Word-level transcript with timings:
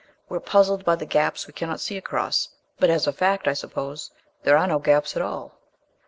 We're 0.29 0.39
puzzled 0.39 0.83
by 0.83 0.95
the 0.95 1.05
gaps 1.05 1.45
we 1.45 1.53
cannot 1.53 1.79
see 1.79 1.95
across, 1.95 2.49
but 2.79 2.89
as 2.89 3.05
a 3.05 3.13
fact, 3.13 3.47
I 3.47 3.53
suppose, 3.53 4.09
there 4.41 4.57
are 4.57 4.65
no 4.65 4.79
gaps 4.79 5.15
at 5.15 5.21
all." 5.21 5.59